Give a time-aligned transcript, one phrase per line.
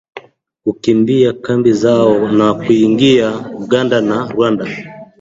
[0.63, 4.67] kukimbia kambi zao na kuingia Uganda na Rwanda